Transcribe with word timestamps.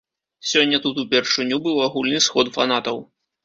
Сёння 0.51 0.79
тут 0.85 1.03
упершыню 1.03 1.61
быў 1.69 1.77
агульны 1.87 2.25
сход 2.31 2.53
фанатаў. 2.61 2.97